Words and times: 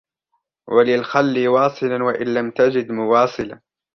وَلِلْخَلِّ 0.69 1.47
وَاصِلًا 1.47 2.03
وَإِنْ 2.03 2.33
لَمْ 2.33 2.51
تَجِدْ 2.51 2.91
مُوَاصِلًا 2.91 3.59